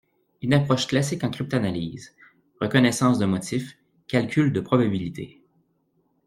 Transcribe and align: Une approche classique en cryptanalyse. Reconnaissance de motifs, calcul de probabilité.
Une 0.41 0.55
approche 0.55 0.87
classique 0.87 1.23
en 1.23 1.29
cryptanalyse. 1.29 2.15
Reconnaissance 2.59 3.19
de 3.19 3.27
motifs, 3.27 3.77
calcul 4.07 4.51
de 4.51 4.59
probabilité. 4.59 5.43